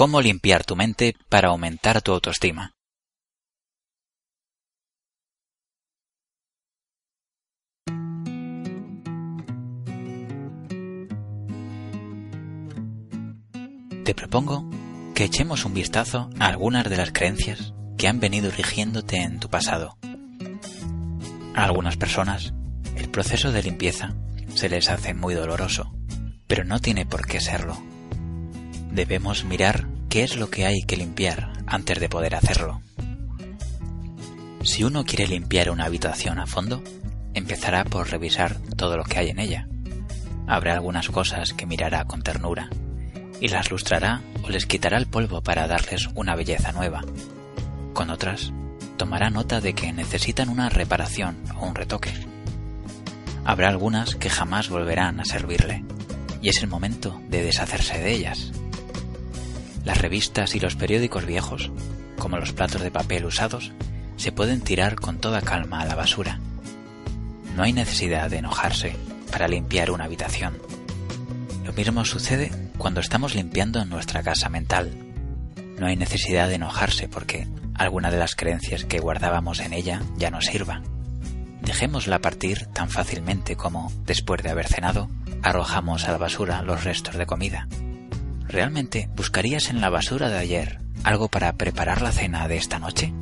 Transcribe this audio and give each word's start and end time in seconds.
cómo 0.00 0.22
limpiar 0.22 0.64
tu 0.64 0.76
mente 0.76 1.14
para 1.28 1.48
aumentar 1.48 2.00
tu 2.00 2.12
autoestima. 2.12 2.72
Te 14.06 14.14
propongo 14.14 14.70
que 15.14 15.24
echemos 15.24 15.66
un 15.66 15.74
vistazo 15.74 16.30
a 16.38 16.46
algunas 16.46 16.88
de 16.88 16.96
las 16.96 17.12
creencias 17.12 17.74
que 17.98 18.08
han 18.08 18.20
venido 18.20 18.50
rigiéndote 18.50 19.18
en 19.18 19.38
tu 19.38 19.50
pasado. 19.50 19.98
A 21.54 21.64
algunas 21.64 21.98
personas, 21.98 22.54
el 22.96 23.10
proceso 23.10 23.52
de 23.52 23.64
limpieza 23.64 24.14
se 24.54 24.70
les 24.70 24.88
hace 24.88 25.12
muy 25.12 25.34
doloroso, 25.34 25.92
pero 26.46 26.64
no 26.64 26.78
tiene 26.78 27.04
por 27.04 27.26
qué 27.26 27.38
serlo. 27.38 27.76
Debemos 28.92 29.44
mirar 29.44 29.89
qué 30.10 30.24
es 30.24 30.36
lo 30.36 30.50
que 30.50 30.66
hay 30.66 30.82
que 30.82 30.96
limpiar 30.96 31.52
antes 31.66 32.00
de 32.00 32.08
poder 32.08 32.34
hacerlo. 32.34 32.82
Si 34.64 34.82
uno 34.82 35.04
quiere 35.04 35.28
limpiar 35.28 35.70
una 35.70 35.84
habitación 35.84 36.40
a 36.40 36.46
fondo, 36.46 36.82
empezará 37.32 37.84
por 37.84 38.10
revisar 38.10 38.56
todo 38.76 38.96
lo 38.96 39.04
que 39.04 39.20
hay 39.20 39.28
en 39.28 39.38
ella. 39.38 39.68
Habrá 40.48 40.74
algunas 40.74 41.08
cosas 41.08 41.52
que 41.52 41.64
mirará 41.64 42.04
con 42.06 42.22
ternura 42.22 42.68
y 43.40 43.48
las 43.48 43.70
lustrará 43.70 44.20
o 44.42 44.50
les 44.50 44.66
quitará 44.66 44.98
el 44.98 45.06
polvo 45.06 45.42
para 45.42 45.68
darles 45.68 46.08
una 46.16 46.34
belleza 46.34 46.72
nueva. 46.72 47.02
Con 47.94 48.10
otras, 48.10 48.52
tomará 48.96 49.30
nota 49.30 49.60
de 49.60 49.74
que 49.74 49.92
necesitan 49.92 50.48
una 50.48 50.68
reparación 50.68 51.36
o 51.56 51.66
un 51.66 51.76
retoque. 51.76 52.12
Habrá 53.44 53.68
algunas 53.68 54.16
que 54.16 54.28
jamás 54.28 54.70
volverán 54.70 55.20
a 55.20 55.24
servirle, 55.24 55.84
y 56.42 56.48
es 56.48 56.62
el 56.62 56.68
momento 56.68 57.20
de 57.28 57.42
deshacerse 57.44 57.98
de 57.98 58.12
ellas. 58.12 58.52
Las 59.84 59.98
revistas 59.98 60.54
y 60.54 60.60
los 60.60 60.76
periódicos 60.76 61.26
viejos, 61.26 61.70
como 62.18 62.38
los 62.38 62.52
platos 62.52 62.82
de 62.82 62.90
papel 62.90 63.24
usados, 63.24 63.72
se 64.16 64.32
pueden 64.32 64.60
tirar 64.60 64.96
con 64.96 65.18
toda 65.18 65.40
calma 65.40 65.80
a 65.80 65.86
la 65.86 65.94
basura. 65.94 66.38
No 67.56 67.62
hay 67.62 67.72
necesidad 67.72 68.30
de 68.30 68.38
enojarse 68.38 68.94
para 69.32 69.48
limpiar 69.48 69.90
una 69.90 70.04
habitación. 70.04 70.58
Lo 71.64 71.72
mismo 71.72 72.04
sucede 72.04 72.52
cuando 72.76 73.00
estamos 73.00 73.34
limpiando 73.34 73.84
nuestra 73.84 74.22
casa 74.22 74.48
mental. 74.48 74.90
No 75.78 75.86
hay 75.86 75.96
necesidad 75.96 76.48
de 76.48 76.56
enojarse 76.56 77.08
porque 77.08 77.48
alguna 77.74 78.10
de 78.10 78.18
las 78.18 78.36
creencias 78.36 78.84
que 78.84 79.00
guardábamos 79.00 79.60
en 79.60 79.72
ella 79.72 80.02
ya 80.16 80.30
no 80.30 80.42
sirva. 80.42 80.82
Dejémosla 81.62 82.18
partir 82.18 82.66
tan 82.66 82.90
fácilmente 82.90 83.56
como, 83.56 83.92
después 84.04 84.42
de 84.42 84.50
haber 84.50 84.66
cenado, 84.66 85.08
arrojamos 85.42 86.06
a 86.06 86.12
la 86.12 86.18
basura 86.18 86.62
los 86.62 86.84
restos 86.84 87.16
de 87.16 87.26
comida. 87.26 87.68
¿Realmente 88.50 89.08
buscarías 89.14 89.70
en 89.70 89.80
la 89.80 89.90
basura 89.90 90.28
de 90.28 90.38
ayer 90.38 90.80
algo 91.04 91.28
para 91.28 91.52
preparar 91.52 92.02
la 92.02 92.10
cena 92.10 92.48
de 92.48 92.56
esta 92.56 92.80
noche? 92.80 93.12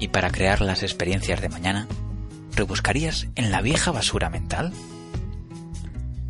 ¿Y 0.00 0.08
para 0.08 0.30
crear 0.30 0.62
las 0.62 0.82
experiencias 0.82 1.42
de 1.42 1.50
mañana, 1.50 1.86
rebuscarías 2.54 3.28
en 3.34 3.50
la 3.50 3.60
vieja 3.60 3.90
basura 3.90 4.30
mental? 4.30 4.72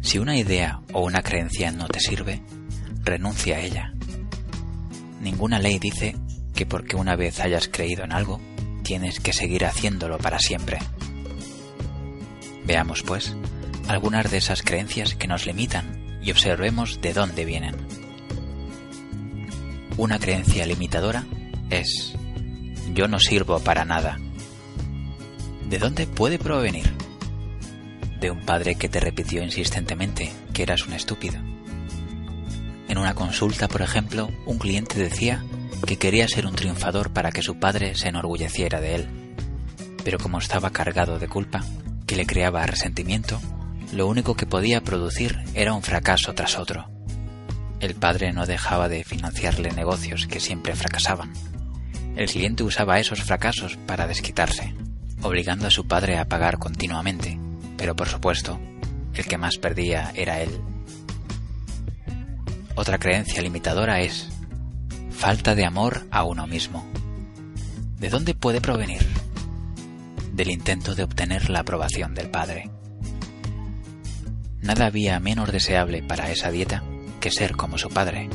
Si 0.01 0.19
una 0.19 0.37
idea 0.37 0.81
o 0.93 1.05
una 1.05 1.23
creencia 1.23 1.71
no 1.71 1.87
te 1.87 2.01
sirve, 2.01 2.43
renuncia 3.05 3.59
a 3.59 3.61
ella. 3.61 3.93
Ninguna 5.21 5.61
ley 5.61 5.79
dice 5.79 6.17
que 6.57 6.67
porque 6.67 6.97
una 6.97 7.15
vez 7.15 7.39
hayas 7.39 7.69
creído 7.69 8.03
en 8.03 8.13
algo, 8.13 8.41
tienes 8.83 9.21
que 9.21 9.33
seguir 9.33 9.65
haciéndolo 9.65 10.19
para 10.19 10.41
siempre. 10.41 10.81
Veamos, 12.65 13.05
pues, 13.05 13.37
algunas 13.87 14.29
de 14.29 14.39
esas 14.39 14.63
creencias 14.63 15.15
que 15.15 15.29
nos 15.29 15.47
limitan 15.47 16.06
y 16.27 16.33
observemos 16.33 17.01
de 17.01 17.13
dónde 17.13 17.45
vienen. 17.45 17.77
Una 19.97 20.19
creencia 20.19 20.67
limitadora 20.67 21.25
es 21.71 22.15
yo 22.93 23.07
no 23.07 23.21
sirvo 23.21 23.61
para 23.61 23.85
nada. 23.85 24.19
¿De 25.69 25.79
dónde 25.79 26.07
puede 26.07 26.39
provenir? 26.39 26.93
De 28.21 28.31
un 28.31 28.41
padre 28.45 28.75
que 28.75 28.89
te 28.89 28.99
repitió 28.99 29.43
insistentemente 29.43 30.33
que 30.53 30.65
eras 30.65 30.87
un 30.87 30.95
estúpido. 30.95 31.39
En 32.89 32.99
una 32.99 33.15
consulta, 33.15 33.69
por 33.69 33.83
ejemplo, 33.83 34.29
un 34.47 34.59
cliente 34.59 34.99
decía 34.99 35.45
que 35.87 35.97
quería 35.97 36.27
ser 36.27 36.47
un 36.47 36.55
triunfador 36.55 37.13
para 37.13 37.31
que 37.31 37.43
su 37.43 37.59
padre 37.61 37.95
se 37.95 38.09
enorgulleciera 38.09 38.81
de 38.81 38.97
él. 38.97 39.09
Pero 40.03 40.19
como 40.19 40.39
estaba 40.39 40.71
cargado 40.71 41.19
de 41.19 41.29
culpa, 41.29 41.65
que 42.07 42.17
le 42.17 42.27
creaba 42.27 42.67
resentimiento, 42.67 43.41
lo 43.93 44.09
único 44.09 44.35
que 44.35 44.47
podía 44.47 44.81
producir 44.81 45.39
era 45.55 45.73
un 45.73 45.83
fracaso 45.83 46.35
tras 46.35 46.59
otro. 46.59 46.91
El 47.81 47.95
padre 47.95 48.33
no 48.33 48.47
dejaba 48.47 48.89
de 48.89 49.05
financiarle 49.05 49.71
negocios 49.71 50.27
que 50.27 50.41
siempre 50.41 50.75
fracasaban. 50.75 51.33
El 52.17 52.29
cliente 52.29 52.63
usaba 52.63 52.99
esos 52.99 53.23
fracasos 53.23 53.77
para 53.87 54.07
desquitarse, 54.07 54.75
obligando 55.23 55.67
a 55.67 55.71
su 55.71 55.87
padre 55.87 56.19
a 56.19 56.27
pagar 56.27 56.59
continuamente, 56.59 57.39
pero 57.77 57.95
por 57.95 58.09
supuesto, 58.09 58.59
el 59.15 59.25
que 59.27 59.39
más 59.39 59.59
perdía 59.59 60.13
era 60.15 60.41
él. 60.41 60.51
Otra 62.75 62.99
creencia 62.99 63.43
limitadora 63.43 64.01
es 64.01 64.29
falta 65.11 65.55
de 65.55 65.65
amor 65.65 66.07
a 66.11 66.25
uno 66.25 66.47
mismo. 66.47 66.85
¿De 67.99 68.11
dónde 68.11 68.35
puede 68.35 68.61
provenir? 68.61 69.07
Del 70.33 70.51
intento 70.51 70.95
de 70.95 71.03
obtener 71.03 71.49
la 71.49 71.61
aprobación 71.61 72.15
del 72.15 72.29
padre. 72.29 72.71
Nada 74.67 74.87
había 74.87 75.21
menos 75.21 75.53
deseable 75.53 76.03
para 76.03 76.29
esa 76.33 76.51
dieta 76.51 76.83
que 77.21 77.31
ser 77.31 77.55
como 77.55 77.79
su 77.79 77.89
padre. 77.89 78.29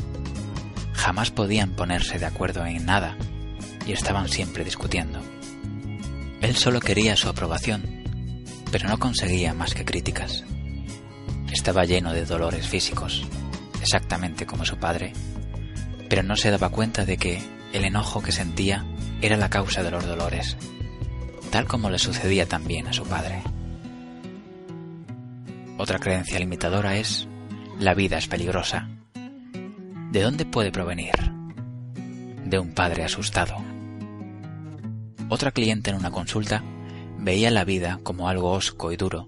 Jamás 0.94 1.30
podían 1.30 1.72
ponerse 1.76 2.20
de 2.20 2.26
acuerdo 2.26 2.66
en 2.66 2.86
nada 2.86 3.18
y 3.86 3.92
estaban 3.92 4.30
siempre 4.30 4.64
discutiendo. 4.64 5.20
Él 6.40 6.56
solo 6.56 6.80
quería 6.80 7.18
su 7.18 7.28
aprobación, 7.28 7.84
pero 8.72 8.88
no 8.88 8.98
conseguía 8.98 9.54
más 9.54 9.74
que 9.74 9.84
críticas. 9.84 10.46
Estaba 11.52 11.84
lleno 11.84 12.14
de 12.14 12.24
dolores 12.24 12.66
físicos, 12.66 13.26
exactamente 13.82 14.46
como 14.46 14.64
su 14.64 14.78
padre, 14.78 15.12
pero 16.08 16.24
no 16.24 16.38
se 16.38 16.50
daba 16.50 16.70
cuenta 16.70 17.04
de 17.04 17.18
que 17.18 17.42
el 17.74 17.84
enojo 17.84 18.22
que 18.22 18.32
sentía 18.32 18.86
era 19.22 19.36
la 19.36 19.50
causa 19.50 19.84
de 19.84 19.92
los 19.92 20.06
dolores, 20.06 20.56
tal 21.52 21.68
como 21.68 21.90
le 21.90 22.00
sucedía 22.00 22.46
también 22.46 22.88
a 22.88 22.94
su 22.94 23.04
padre. 23.04 23.44
Otra 25.82 25.98
creencia 25.98 26.38
limitadora 26.38 26.96
es 26.98 27.28
la 27.80 27.96
vida 27.96 28.20
es 28.20 28.28
peligrosa. 28.28 28.88
¿De 30.12 30.22
dónde 30.22 30.46
puede 30.46 30.72
provenir? 30.72 31.16
De 32.46 32.60
un 32.60 32.76
padre 32.76 33.04
asustado. 33.04 33.56
Otra 35.28 35.50
cliente 35.50 35.90
en 35.90 35.96
una 35.96 36.12
consulta 36.12 36.64
veía 37.18 37.50
la 37.50 37.66
vida 37.66 38.00
como 38.04 38.30
algo 38.30 38.52
osco 38.52 38.92
y 38.92 38.96
duro. 38.96 39.28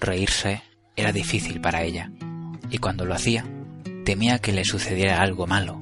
Reírse 0.00 0.62
era 0.96 1.12
difícil 1.12 1.60
para 1.60 1.84
ella, 1.84 2.10
y 2.68 2.78
cuando 2.78 3.04
lo 3.04 3.14
hacía, 3.14 3.44
temía 4.04 4.40
que 4.40 4.52
le 4.52 4.64
sucediera 4.64 5.22
algo 5.22 5.46
malo. 5.46 5.80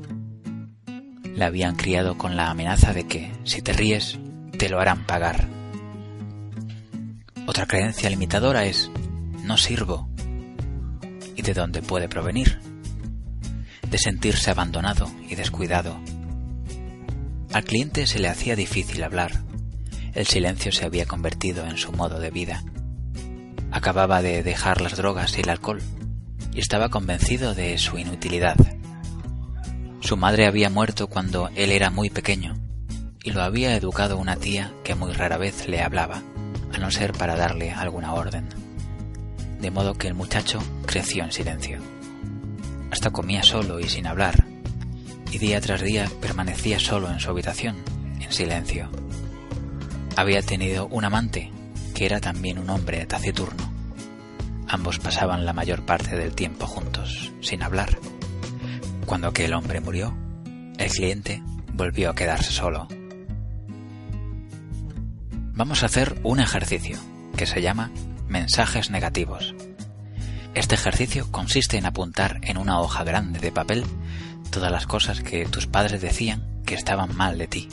La 1.34 1.46
habían 1.46 1.76
criado 1.76 2.18
con 2.18 2.36
la 2.36 2.50
amenaza 2.50 2.92
de 2.92 3.06
que, 3.06 3.32
si 3.44 3.62
te 3.62 3.72
ríes, 3.72 4.18
te 4.58 4.68
lo 4.68 4.78
harán 4.78 5.06
pagar. 5.06 5.48
Otra 7.46 7.64
creencia 7.64 8.10
limitadora 8.10 8.66
es 8.66 8.90
no 9.44 9.56
sirvo. 9.56 10.08
¿Y 11.36 11.42
de 11.42 11.54
dónde 11.54 11.82
puede 11.82 12.08
provenir? 12.08 12.58
De 13.90 13.98
sentirse 13.98 14.50
abandonado 14.50 15.10
y 15.28 15.34
descuidado. 15.34 16.00
Al 17.52 17.64
cliente 17.64 18.06
se 18.06 18.18
le 18.18 18.28
hacía 18.28 18.56
difícil 18.56 19.02
hablar. 19.04 19.42
El 20.14 20.26
silencio 20.26 20.72
se 20.72 20.84
había 20.84 21.06
convertido 21.06 21.66
en 21.66 21.76
su 21.76 21.92
modo 21.92 22.18
de 22.18 22.30
vida. 22.30 22.64
Acababa 23.70 24.22
de 24.22 24.42
dejar 24.42 24.80
las 24.80 24.96
drogas 24.96 25.36
y 25.36 25.42
el 25.42 25.50
alcohol 25.50 25.82
y 26.52 26.60
estaba 26.60 26.88
convencido 26.88 27.54
de 27.54 27.76
su 27.78 27.98
inutilidad. 27.98 28.56
Su 30.00 30.16
madre 30.16 30.46
había 30.46 30.70
muerto 30.70 31.08
cuando 31.08 31.50
él 31.54 31.70
era 31.70 31.90
muy 31.90 32.10
pequeño 32.10 32.54
y 33.22 33.32
lo 33.32 33.42
había 33.42 33.76
educado 33.76 34.18
una 34.18 34.36
tía 34.36 34.72
que 34.84 34.94
muy 34.94 35.12
rara 35.12 35.38
vez 35.38 35.66
le 35.66 35.82
hablaba, 35.82 36.22
a 36.72 36.78
no 36.78 36.90
ser 36.90 37.12
para 37.12 37.36
darle 37.36 37.72
alguna 37.72 38.12
orden 38.12 38.48
de 39.64 39.70
modo 39.70 39.94
que 39.94 40.08
el 40.08 40.12
muchacho 40.12 40.58
creció 40.84 41.24
en 41.24 41.32
silencio. 41.32 41.78
Hasta 42.90 43.08
comía 43.08 43.42
solo 43.42 43.80
y 43.80 43.88
sin 43.88 44.06
hablar, 44.06 44.44
y 45.32 45.38
día 45.38 45.58
tras 45.62 45.80
día 45.80 46.06
permanecía 46.20 46.78
solo 46.78 47.10
en 47.10 47.18
su 47.18 47.30
habitación, 47.30 47.76
en 48.20 48.30
silencio. 48.30 48.90
Había 50.16 50.42
tenido 50.42 50.86
un 50.88 51.06
amante, 51.06 51.50
que 51.94 52.04
era 52.04 52.20
también 52.20 52.58
un 52.58 52.68
hombre 52.68 53.06
taciturno. 53.06 53.72
Ambos 54.68 54.98
pasaban 54.98 55.46
la 55.46 55.54
mayor 55.54 55.86
parte 55.86 56.14
del 56.14 56.34
tiempo 56.34 56.66
juntos, 56.66 57.32
sin 57.40 57.62
hablar. 57.62 57.98
Cuando 59.06 59.28
aquel 59.28 59.54
hombre 59.54 59.80
murió, 59.80 60.14
el 60.76 60.90
cliente 60.90 61.42
volvió 61.72 62.10
a 62.10 62.14
quedarse 62.14 62.52
solo. 62.52 62.86
Vamos 65.54 65.82
a 65.82 65.86
hacer 65.86 66.20
un 66.22 66.40
ejercicio 66.40 66.98
que 67.34 67.46
se 67.46 67.62
llama 67.62 67.90
mensajes 68.28 68.90
negativos. 68.90 69.53
Este 70.54 70.76
ejercicio 70.76 71.26
consiste 71.32 71.78
en 71.78 71.84
apuntar 71.84 72.38
en 72.42 72.58
una 72.58 72.78
hoja 72.78 73.02
grande 73.02 73.40
de 73.40 73.50
papel 73.50 73.84
todas 74.50 74.70
las 74.70 74.86
cosas 74.86 75.20
que 75.20 75.46
tus 75.46 75.66
padres 75.66 76.00
decían 76.00 76.62
que 76.64 76.76
estaban 76.76 77.16
mal 77.16 77.38
de 77.38 77.48
ti. 77.48 77.68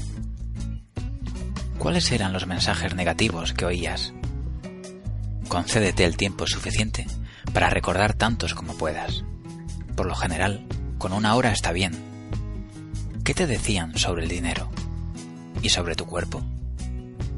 ¿Cuáles 1.78 2.12
eran 2.12 2.34
los 2.34 2.48
mensajes 2.48 2.96
negativos 2.96 3.54
que 3.54 3.66
oías? 3.66 4.14
Concédete 5.48 6.06
el 6.06 6.18
tiempo 6.18 6.48
suficiente 6.48 7.06
para 7.54 7.70
recordar 7.70 8.16
tantos 8.16 8.56
como 8.56 8.76
puedas. 8.76 9.24
Por 9.96 10.08
lo 10.08 10.16
general, 10.16 10.66
con 10.98 11.14
una 11.14 11.36
hora 11.36 11.52
está 11.52 11.72
bien. 11.74 11.94
¿Qué 13.24 13.36
te 13.36 13.46
decían 13.46 13.96
sobre 13.96 14.24
el 14.24 14.30
dinero? 14.30 14.72
¿Y 15.62 15.70
sobre 15.70 15.94
tu 15.94 16.08
cuerpo? 16.08 16.44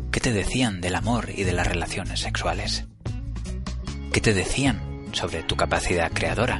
¿Qué 0.09 0.21
te 0.21 0.31
decían 0.31 0.79
del 0.79 0.95
amor 0.95 1.31
y 1.35 1.43
de 1.43 1.51
las 1.51 1.67
relaciones 1.67 2.21
sexuales? 2.21 2.85
¿Qué 4.13 4.21
te 4.21 4.33
decían 4.33 4.92
sobre 5.13 5.43
tu 5.43 5.55
capacidad 5.55 6.11
creadora? 6.11 6.57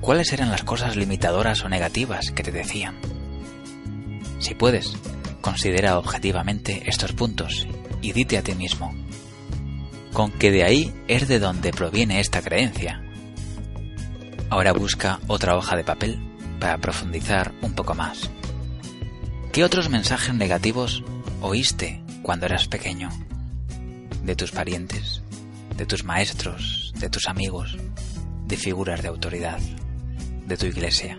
¿Cuáles 0.00 0.32
eran 0.32 0.50
las 0.50 0.62
cosas 0.62 0.96
limitadoras 0.96 1.64
o 1.64 1.68
negativas 1.68 2.30
que 2.30 2.42
te 2.42 2.52
decían? 2.52 2.96
Si 4.38 4.54
puedes, 4.54 4.96
considera 5.40 5.98
objetivamente 5.98 6.84
estos 6.86 7.12
puntos 7.12 7.66
y 8.00 8.12
dite 8.12 8.38
a 8.38 8.42
ti 8.42 8.54
mismo, 8.54 8.94
con 10.12 10.32
que 10.32 10.50
de 10.50 10.64
ahí 10.64 10.94
es 11.08 11.28
de 11.28 11.38
donde 11.38 11.72
proviene 11.72 12.20
esta 12.20 12.40
creencia. 12.40 13.02
Ahora 14.48 14.72
busca 14.72 15.20
otra 15.26 15.56
hoja 15.56 15.76
de 15.76 15.84
papel 15.84 16.18
para 16.58 16.78
profundizar 16.78 17.52
un 17.62 17.74
poco 17.74 17.94
más. 17.94 18.30
¿Qué 19.52 19.64
otros 19.64 19.88
mensajes 19.90 20.34
negativos 20.34 21.02
oíste 21.40 22.02
cuando 22.22 22.46
eras 22.46 22.68
pequeño? 22.68 23.10
¿De 24.22 24.36
tus 24.36 24.50
parientes? 24.50 25.22
¿De 25.80 25.86
tus 25.86 26.04
maestros? 26.04 26.92
¿De 27.00 27.08
tus 27.08 27.26
amigos? 27.26 27.74
¿De 28.44 28.58
figuras 28.58 29.00
de 29.00 29.08
autoridad? 29.08 29.58
de 30.44 30.58
tu 30.58 30.66
iglesia. 30.66 31.18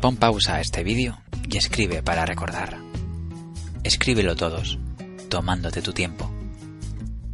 Pon 0.00 0.16
pausa 0.16 0.54
a 0.54 0.60
este 0.62 0.82
vídeo 0.82 1.20
y 1.46 1.58
escribe 1.58 2.02
para 2.02 2.24
recordar. 2.24 2.78
Escríbelo 3.84 4.34
todos, 4.34 4.78
tomándote 5.28 5.82
tu 5.82 5.92
tiempo. 5.92 6.32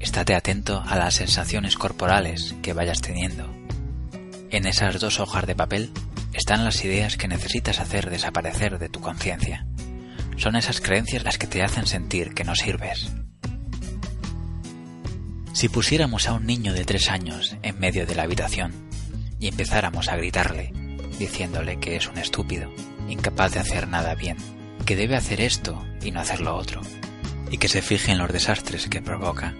Estate 0.00 0.34
atento 0.34 0.82
a 0.84 0.96
las 0.96 1.14
sensaciones 1.14 1.76
corporales 1.76 2.56
que 2.60 2.72
vayas 2.72 3.00
teniendo. 3.00 3.48
En 4.50 4.66
esas 4.66 4.98
dos 4.98 5.20
hojas 5.20 5.46
de 5.46 5.54
papel 5.54 5.92
están 6.32 6.64
las 6.64 6.84
ideas 6.84 7.16
que 7.16 7.28
necesitas 7.28 7.78
hacer 7.78 8.10
desaparecer 8.10 8.80
de 8.80 8.88
tu 8.88 9.00
conciencia. 9.00 9.64
Son 10.38 10.56
esas 10.56 10.80
creencias 10.80 11.22
las 11.22 11.38
que 11.38 11.46
te 11.46 11.62
hacen 11.62 11.86
sentir 11.86 12.34
que 12.34 12.42
no 12.42 12.56
sirves. 12.56 13.12
Si 15.54 15.68
pusiéramos 15.68 16.28
a 16.28 16.32
un 16.32 16.46
niño 16.46 16.72
de 16.72 16.84
tres 16.84 17.08
años 17.08 17.56
en 17.62 17.78
medio 17.78 18.06
de 18.06 18.16
la 18.16 18.24
habitación 18.24 18.72
y 19.38 19.46
empezáramos 19.46 20.08
a 20.08 20.16
gritarle, 20.16 20.72
diciéndole 21.16 21.78
que 21.78 21.94
es 21.94 22.08
un 22.08 22.18
estúpido, 22.18 22.72
incapaz 23.08 23.52
de 23.52 23.60
hacer 23.60 23.86
nada 23.86 24.16
bien, 24.16 24.36
que 24.84 24.96
debe 24.96 25.14
hacer 25.14 25.40
esto 25.40 25.80
y 26.02 26.10
no 26.10 26.18
hacer 26.18 26.40
lo 26.40 26.56
otro, 26.56 26.80
y 27.52 27.58
que 27.58 27.68
se 27.68 27.82
fije 27.82 28.10
en 28.10 28.18
los 28.18 28.32
desastres 28.32 28.88
que 28.88 29.00
provoca, 29.00 29.54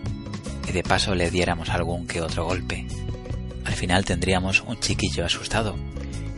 y 0.69 0.73
de 0.73 0.82
paso 0.82 1.14
le 1.14 1.31
diéramos 1.31 1.70
algún 1.70 2.08
que 2.08 2.20
otro 2.20 2.44
golpe. 2.44 2.88
Al 3.64 3.75
final 3.75 4.05
tendríamos 4.05 4.62
un 4.62 4.81
chiquillo 4.81 5.25
asustado, 5.25 5.76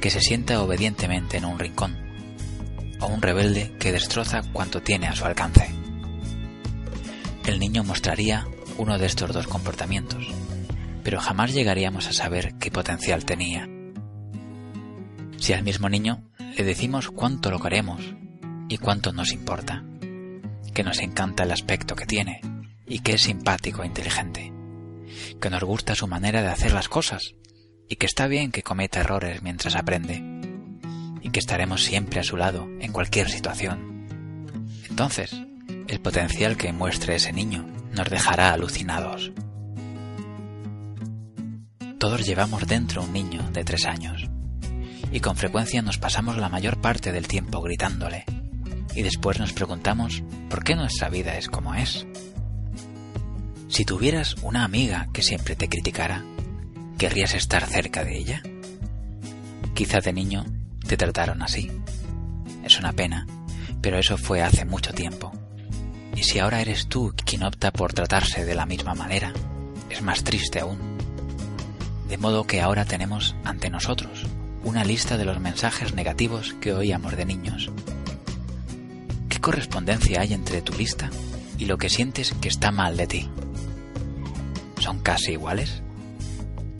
que 0.02 0.11
se 0.11 0.20
sienta 0.20 0.61
obedientemente 0.61 1.38
en 1.38 1.47
un 1.47 1.59
rincón, 1.59 1.97
o 3.00 3.06
un 3.06 3.23
rebelde 3.23 3.73
que 3.81 3.93
destroza 3.93 4.43
cuanto 4.52 4.82
tiene 4.82 5.06
a 5.06 5.17
su 5.17 5.25
alcance. 5.25 5.70
El 7.47 7.59
niño 7.59 7.85
mostraría 7.85 8.47
uno 8.78 8.99
de 8.99 9.06
estos 9.06 9.32
dos 9.32 9.46
comportamientos, 9.46 10.26
pero 11.02 11.20
jamás 11.20 11.52
llegaríamos 11.52 12.08
a 12.08 12.12
saber 12.12 12.55
qué 12.58 12.70
potencial 12.70 13.25
tenía. 13.25 13.69
Si 15.38 15.52
al 15.52 15.62
mismo 15.62 15.88
niño 15.88 16.25
le 16.56 16.64
decimos 16.64 17.11
cuánto 17.11 17.50
lo 17.50 17.61
queremos 17.61 18.02
y 18.69 18.78
cuánto 18.78 19.12
nos 19.12 19.32
importa, 19.32 19.84
que 20.75 20.82
nos 20.82 20.99
encanta 21.00 21.44
el 21.44 21.52
aspecto 21.52 21.94
que 21.94 22.06
tiene 22.06 22.40
y 22.87 23.00
que 23.00 23.14
es 23.14 23.23
simpático 23.23 23.82
e 23.82 23.87
inteligente, 23.87 24.52
que 25.40 25.50
nos 25.50 25.62
gusta 25.64 25.94
su 25.94 26.06
manera 26.06 26.43
de 26.43 26.49
hacer 26.49 26.73
las 26.73 26.88
cosas 26.88 27.34
y 27.88 27.96
que 27.96 28.06
está 28.06 28.26
bien 28.26 28.50
que 28.50 28.62
cometa 28.62 29.00
errores 29.00 29.43
mientras 29.43 29.76
aprende 29.76 30.23
y 31.23 31.31
que 31.31 31.40
estaremos 31.40 31.82
siempre 31.82 32.20
a 32.20 32.25
su 32.25 32.37
lado 32.37 32.69
en 32.81 32.93
cualquier 32.93 33.31
situación. 33.31 34.06
Entonces, 34.88 35.34
el 35.88 36.00
potencial 36.00 36.56
que 36.56 36.73
muestre 36.73 37.17
ese 37.17 37.33
niño 37.33 37.65
nos 37.93 38.11
dejará 38.11 38.53
alucinados. 38.53 39.33
Todos 41.99 42.27
llevamos 42.27 42.67
dentro 42.67 43.03
un 43.03 43.12
niño 43.12 43.43
de 43.53 43.65
tres 43.65 43.87
años 43.87 44.29
y 45.12 45.21
con 45.21 45.37
frecuencia 45.37 45.83
nos 45.83 45.99
pasamos 45.99 46.37
la 46.37 46.49
mayor 46.49 46.81
parte 46.81 47.12
del 47.12 47.29
tiempo 47.29 47.62
gritándole 47.62 48.25
y 48.94 49.03
después 49.03 49.38
nos 49.38 49.53
preguntamos 49.53 50.23
por 50.50 50.65
qué 50.65 50.75
nuestra 50.75 51.09
vida 51.09 51.37
es 51.37 51.49
como 51.49 51.75
es. 51.75 52.06
Si 53.69 53.85
tuvieras 53.85 54.37
una 54.43 54.65
amiga 54.65 55.09
que 55.12 55.23
siempre 55.23 55.56
te 55.56 55.69
criticara, 55.69 56.25
¿querrías 56.99 57.35
estar 57.35 57.67
cerca 57.67 58.05
de 58.05 58.19
ella? 58.19 58.43
Quizá 59.75 60.00
de 60.00 60.12
niño 60.12 60.47
te 60.87 60.97
trataron 60.97 61.43
así. 61.43 61.71
Es 62.65 62.79
una 62.79 62.93
pena, 62.93 63.27
pero 63.83 63.99
eso 63.99 64.17
fue 64.17 64.43
hace 64.43 64.65
mucho 64.65 64.93
tiempo. 64.93 65.33
Y 66.17 66.23
si 66.23 66.39
ahora 66.39 66.63
eres 66.63 66.89
tú 66.89 67.13
quien 67.25 67.45
opta 67.45 67.71
por 67.71 67.93
tratarse 67.93 68.45
de 68.45 68.55
la 68.55 68.65
misma 68.67 68.95
manera, 68.95 69.33
es 69.91 70.01
más 70.01 70.25
triste 70.25 70.61
aún. 70.61 70.79
De 72.09 72.17
modo 72.17 72.45
que 72.45 72.63
ahora 72.63 72.87
tenemos 72.87 73.37
ante 73.45 73.69
nosotros 73.69 74.25
una 74.65 74.83
lista 74.83 75.17
de 75.17 75.25
los 75.25 75.39
mensajes 75.39 75.95
negativos 75.95 76.55
que 76.61 76.73
oíamos 76.73 77.17
de 77.17 77.25
niños. 77.27 77.71
¿Qué 79.29 79.41
correspondencia 79.41 80.23
hay 80.23 80.33
entre 80.33 80.63
tu 80.63 80.73
lista 80.73 81.11
y 81.59 81.67
lo 81.67 81.79
que 81.79 81.91
sientes 81.91 82.35
que 82.41 82.49
está 82.49 82.73
mal 82.73 82.97
de 82.97 83.07
ti? 83.07 83.31
¿Son 84.79 85.01
casi 85.01 85.33
iguales? 85.33 85.83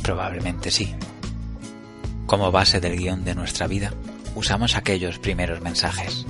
Probablemente 0.03 0.71
sí. 0.71 0.95
Como 2.27 2.51
base 2.51 2.81
del 2.81 2.97
guion 2.97 3.25
de 3.25 3.35
nuestra 3.35 3.67
vida, 3.67 3.93
usamos 4.35 4.77
aquellos 4.77 5.19
primeros 5.19 5.61
mensajes. 5.61 6.27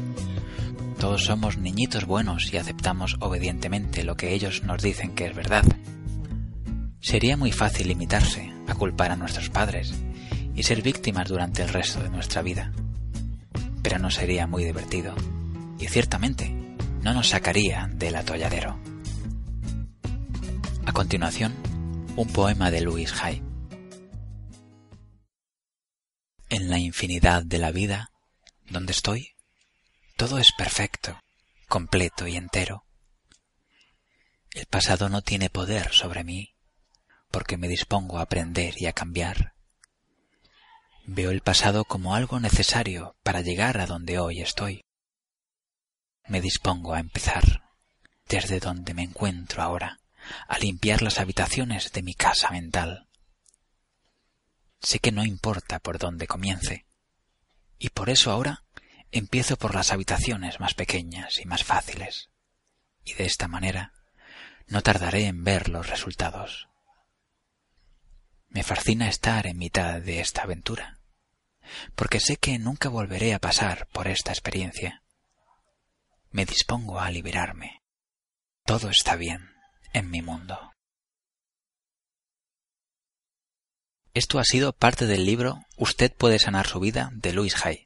Todos 0.98 1.25
somos 1.25 1.58
niñitos 1.58 2.06
buenos 2.06 2.52
y 2.52 2.56
aceptamos 2.56 3.16
obedientemente 3.20 4.02
lo 4.02 4.16
que 4.16 4.32
ellos 4.32 4.62
nos 4.62 4.82
dicen 4.82 5.14
que 5.14 5.26
es 5.26 5.34
verdad. 5.34 5.64
Sería 7.00 7.37
muy 7.37 7.52
fácil 7.52 7.88
limitarse 7.88 8.50
a 8.66 8.75
culpar 8.75 9.12
a 9.12 9.16
nuestros 9.16 9.50
padres 9.50 9.94
y 10.54 10.62
ser 10.62 10.80
víctimas 10.82 11.28
durante 11.28 11.62
el 11.62 11.68
resto 11.68 12.02
de 12.02 12.09
nuestra 12.09 12.40
vida. 12.42 12.73
Pero 13.82 13.99
no 13.99 14.11
sería 14.11 14.47
muy 14.47 14.64
divertido 14.64 15.14
y 15.78 15.87
ciertamente 15.87 16.50
no 17.02 17.12
nos 17.12 17.28
sacaría 17.28 17.88
del 17.92 18.16
atolladero. 18.16 18.80
A 20.87 20.92
continuación, 20.92 21.54
un 22.16 22.28
poema 22.28 22.71
de 22.71 22.80
Louis 22.80 23.12
Hay. 23.23 23.42
En 26.49 26.71
la 26.71 26.78
infinidad 26.78 27.44
de 27.44 27.59
la 27.59 27.71
vida, 27.71 28.11
donde 28.71 28.92
estoy, 28.92 29.36
todo 30.16 30.38
es 30.38 30.52
perfecto, 30.52 31.20
completo 31.68 32.26
y 32.26 32.37
entero. 32.37 32.85
El 34.52 34.66
pasado 34.66 35.11
no 35.11 35.20
tiene 35.20 35.50
poder 35.50 35.92
sobre 35.92 36.25
mí 36.25 36.54
porque 37.30 37.58
me 37.58 37.68
dispongo 37.68 38.18
a 38.18 38.23
aprender 38.23 38.75
y 38.78 38.87
a 38.87 38.94
cambiar. 38.94 39.52
Veo 41.04 41.30
el 41.30 41.42
pasado 41.42 41.85
como 41.85 42.14
algo 42.14 42.40
necesario 42.40 43.14
para 43.23 43.42
llegar 43.42 43.78
a 43.78 43.87
donde 43.87 44.18
hoy 44.18 44.40
estoy. 44.40 44.85
Me 46.26 46.40
dispongo 46.40 46.94
a 46.94 47.00
empezar, 47.00 47.62
desde 48.26 48.58
donde 48.58 48.94
me 48.94 49.02
encuentro 49.02 49.62
ahora, 49.62 50.00
a 50.49 50.58
limpiar 50.58 51.02
las 51.02 51.20
habitaciones 51.20 51.92
de 51.92 52.02
mi 52.02 52.14
casa 52.14 52.50
mental. 52.50 53.06
Sé 54.80 54.99
que 54.99 55.12
no 55.12 55.25
importa 55.25 55.78
por 55.78 55.99
dónde 55.99 56.26
comience, 56.26 56.87
y 57.78 57.90
por 57.90 58.08
eso 58.08 58.30
ahora 58.30 58.65
empiezo 59.18 59.56
por 59.56 59.75
las 59.75 59.92
habitaciones 59.92 60.61
más 60.61 60.75
pequeñas 60.75 61.40
y 61.40 61.44
más 61.44 61.64
fáciles, 61.64 62.30
y 63.04 63.14
de 63.14 63.25
esta 63.25 63.49
manera 63.49 63.92
no 64.66 64.82
tardaré 64.82 65.26
en 65.26 65.44
ver 65.44 65.68
los 65.68 65.88
resultados. 65.88 66.68
Me 68.49 68.62
fascina 68.62 69.08
estar 69.08 69.46
en 69.46 69.58
mitad 69.58 70.00
de 70.00 70.20
esta 70.20 70.42
aventura, 70.42 70.99
porque 71.94 72.20
sé 72.20 72.37
que 72.37 72.58
nunca 72.58 72.88
volveré 72.88 73.35
a 73.35 73.38
pasar 73.38 73.88
por 73.88 74.08
esta 74.08 74.32
experiencia. 74.32 75.02
Me 76.30 76.44
dispongo 76.44 77.00
a 77.00 77.11
liberarme. 77.11 77.82
Todo 78.64 78.90
está 78.90 79.16
bien 79.16 79.50
en 79.92 80.11
mi 80.11 80.23
mundo. 80.23 80.73
Esto 84.14 84.38
ha 84.38 84.44
sido 84.44 84.73
parte 84.73 85.06
del 85.06 85.26
libro 85.26 85.61
Usted 85.76 86.12
puede 86.12 86.38
sanar 86.38 86.66
su 86.66 86.80
vida 86.80 87.11
de 87.12 87.32
Louis 87.32 87.54
Hay. 87.64 87.86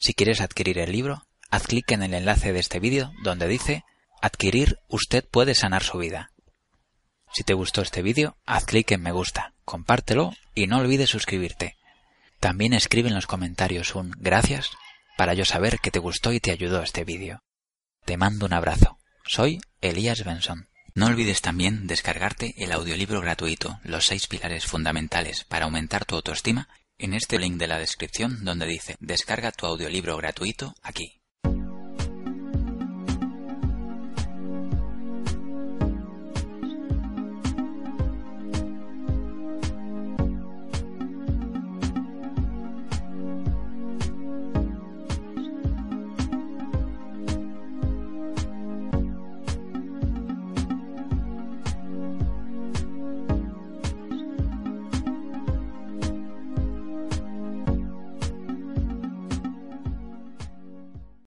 Si 0.00 0.14
quieres 0.14 0.40
adquirir 0.40 0.78
el 0.78 0.92
libro, 0.92 1.26
haz 1.50 1.66
clic 1.66 1.92
en 1.92 2.02
el 2.02 2.14
enlace 2.14 2.54
de 2.54 2.58
este 2.58 2.80
vídeo 2.80 3.12
donde 3.22 3.46
dice 3.46 3.84
Adquirir 4.22 4.78
Usted 4.88 5.22
puede 5.30 5.54
sanar 5.54 5.82
su 5.82 5.98
vida. 5.98 6.32
Si 7.34 7.44
te 7.44 7.52
gustó 7.52 7.82
este 7.82 8.00
vídeo, 8.00 8.38
haz 8.46 8.64
clic 8.64 8.90
en 8.92 9.02
me 9.02 9.12
gusta, 9.12 9.52
compártelo 9.66 10.32
y 10.54 10.68
no 10.68 10.78
olvides 10.78 11.10
suscribirte. 11.10 11.76
También 12.40 12.72
escribe 12.72 13.10
en 13.10 13.14
los 13.14 13.26
comentarios 13.26 13.94
un 13.94 14.12
gracias 14.16 14.70
para 15.18 15.34
yo 15.34 15.44
saber 15.44 15.80
que 15.80 15.90
te 15.90 15.98
gustó 15.98 16.32
y 16.32 16.40
te 16.40 16.50
ayudó 16.50 16.82
este 16.82 17.04
vídeo. 17.04 17.42
Te 18.06 18.16
mando 18.16 18.46
un 18.46 18.54
abrazo. 18.54 18.98
Soy 19.26 19.60
Elías 19.82 20.24
Benson. 20.24 20.68
No 20.94 21.06
olvides 21.06 21.42
también 21.42 21.86
descargarte 21.86 22.54
el 22.56 22.72
audiolibro 22.72 23.20
gratuito 23.20 23.78
Los 23.84 24.06
seis 24.06 24.26
pilares 24.26 24.64
fundamentales 24.64 25.44
para 25.44 25.66
aumentar 25.66 26.06
tu 26.06 26.16
autoestima 26.16 26.68
en 27.00 27.14
este 27.14 27.38
link 27.38 27.56
de 27.56 27.66
la 27.66 27.78
descripción 27.78 28.44
donde 28.44 28.66
dice 28.66 28.96
descarga 29.00 29.52
tu 29.52 29.66
audiolibro 29.66 30.16
gratuito 30.16 30.74
aquí. 30.82 31.19